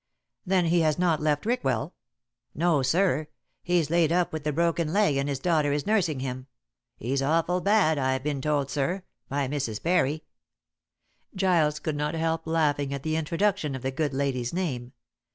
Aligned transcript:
"Then 0.47 0.65
he 0.65 0.79
has 0.79 0.97
not 0.97 1.21
left 1.21 1.45
Rickwell?" 1.45 1.93
"No, 2.55 2.81
sir. 2.81 3.27
He's 3.61 3.91
laid 3.91 4.11
up 4.11 4.33
with 4.33 4.43
the 4.43 4.51
broken 4.51 4.91
leg 4.91 5.15
and 5.15 5.29
his 5.29 5.37
daughter 5.37 5.71
is 5.71 5.85
nursing 5.85 6.21
him. 6.21 6.47
He's 6.97 7.21
awful 7.21 7.61
bad, 7.61 7.99
I've 7.99 8.23
been 8.23 8.41
told, 8.41 8.71
sir, 8.71 9.03
by 9.29 9.47
Mrs. 9.47 9.83
Parry." 9.83 10.23
Giles 11.35 11.77
could 11.77 11.95
not 11.97 12.15
help 12.15 12.47
laughing 12.47 12.95
at 12.95 13.03
the 13.03 13.15
introduction 13.15 13.75
of 13.75 13.83
the 13.83 13.91
good 13.91 14.15
lady's 14.15 14.51
name. 14.51 14.93